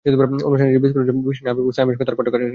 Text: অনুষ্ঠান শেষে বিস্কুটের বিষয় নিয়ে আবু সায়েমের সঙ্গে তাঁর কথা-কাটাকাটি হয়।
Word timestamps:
অনুষ্ঠান 0.09 0.67
শেষে 0.69 0.83
বিস্কুটের 0.83 1.15
বিষয় 1.29 1.43
নিয়ে 1.45 1.51
আবু 1.53 1.61
সায়েমের 1.75 1.93
সঙ্গে 1.95 2.05
তাঁর 2.07 2.15
কথা-কাটাকাটি 2.17 2.43
হয়। 2.45 2.49